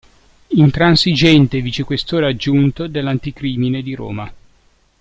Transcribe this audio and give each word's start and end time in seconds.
Intransigente 0.55 1.61
Vicequestore 1.61 2.25
aggiunto 2.25 2.87
dell’Anticrimine 2.87 3.83
di 3.83 3.93
Roma. 3.93 4.33